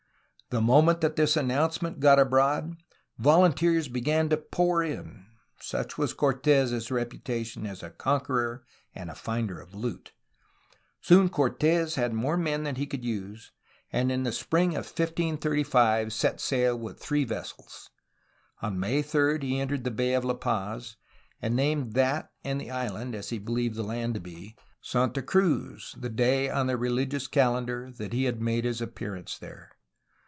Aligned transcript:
The 0.53 0.59
moment 0.59 0.99
that 0.99 1.15
this 1.15 1.37
announce 1.37 1.81
ment 1.81 2.01
got 2.01 2.19
abroad, 2.19 2.75
volunteers 3.17 3.87
began 3.87 4.27
to 4.27 4.35
pour 4.35 4.83
in,— 4.83 5.25
such 5.71 5.97
was 5.97 6.13
Cortes' 6.13 6.91
reputation 6.91 7.65
as 7.65 7.81
a 7.81 7.89
conqueror 7.89 8.65
and 8.93 9.15
finder 9.15 9.61
of 9.61 9.73
loot. 9.73 10.11
Soon, 10.99 11.29
Cortes 11.29 11.95
had 11.95 12.13
more 12.13 12.35
men 12.35 12.63
than 12.63 12.75
he 12.75 12.85
could 12.85 13.05
use, 13.05 13.53
and 13.93 14.11
in 14.11 14.23
the 14.23 14.33
spring 14.33 14.71
of 14.71 14.85
1535 14.87 16.11
set 16.11 16.41
sail 16.41 16.77
with 16.77 16.99
three 16.99 17.23
vessels. 17.23 17.89
On 18.61 18.77
May 18.77 19.01
3 19.01 19.39
he 19.41 19.57
entered 19.57 19.85
the 19.85 19.89
Bay 19.89 20.13
of 20.13 20.25
La 20.25 20.33
Paz, 20.33 20.97
and 21.41 21.55
named 21.55 21.93
that 21.93 22.29
and 22.43 22.59
the 22.59 22.71
island, 22.71 23.15
as 23.15 23.29
he 23.29 23.39
believed 23.39 23.75
the 23.75 23.83
land 23.83 24.15
to 24.15 24.19
be, 24.19 24.57
"Santa 24.81 25.21
Cruz," 25.21 25.95
the 25.97 26.09
day 26.09 26.49
on 26.49 26.67
the 26.67 26.75
religious 26.75 27.27
calen 27.29 27.67
dar 27.67 27.89
that 27.93 28.11
he 28.11 28.25
had 28.25 28.41
made 28.41 28.65
his 28.65 28.81
appearance 28.81 29.37
there. 29.37 29.71